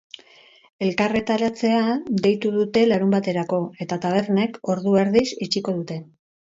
[0.87, 1.83] Elkarretaratzea
[2.25, 6.05] deitu dute larunbaterako, eta tabernek ordu erdiz itxiko dute.